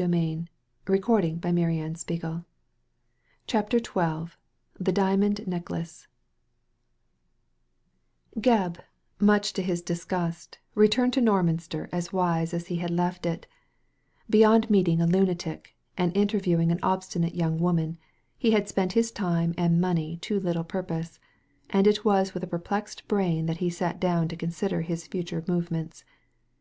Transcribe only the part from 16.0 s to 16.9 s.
interviewing an